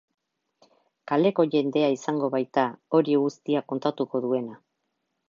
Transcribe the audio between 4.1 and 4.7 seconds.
duena.